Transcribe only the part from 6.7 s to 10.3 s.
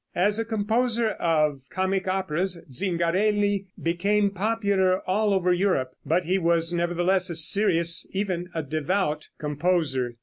nevertheless a serious, even a devout composer.